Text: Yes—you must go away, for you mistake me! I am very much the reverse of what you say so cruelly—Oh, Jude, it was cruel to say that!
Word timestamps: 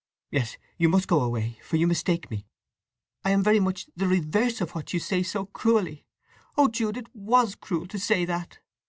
Yes—you 0.31 0.89
must 0.89 1.07
go 1.07 1.21
away, 1.21 1.59
for 1.61 1.77
you 1.77 1.85
mistake 1.85 2.31
me! 2.31 2.47
I 3.23 3.29
am 3.29 3.43
very 3.43 3.59
much 3.59 3.85
the 3.95 4.07
reverse 4.07 4.59
of 4.59 4.71
what 4.71 4.93
you 4.95 4.99
say 4.99 5.21
so 5.21 5.45
cruelly—Oh, 5.45 6.69
Jude, 6.69 6.97
it 6.97 7.09
was 7.15 7.53
cruel 7.53 7.85
to 7.85 7.99
say 7.99 8.25
that! 8.25 8.57